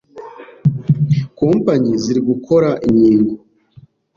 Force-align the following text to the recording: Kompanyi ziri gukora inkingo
Kompanyi 1.39 1.91
ziri 2.03 2.21
gukora 2.29 2.69
inkingo 2.87 3.33